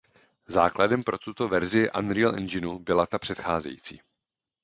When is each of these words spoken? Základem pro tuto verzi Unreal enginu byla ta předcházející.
Základem 0.47 1.03
pro 1.03 1.17
tuto 1.19 1.47
verzi 1.47 1.89
Unreal 1.99 2.35
enginu 2.37 2.79
byla 2.79 3.05
ta 3.05 3.19
předcházející. 3.19 4.01